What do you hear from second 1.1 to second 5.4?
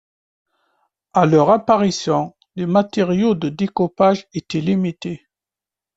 À leur apparition, les matériaux de découpage étaient limités.